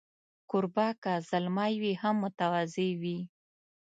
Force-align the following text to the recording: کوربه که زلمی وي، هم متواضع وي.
کوربه 0.49 0.87
که 1.03 1.13
زلمی 1.29 1.73
وي، 1.81 1.93
هم 2.01 2.15
متواضع 2.23 2.89
وي. 3.01 3.19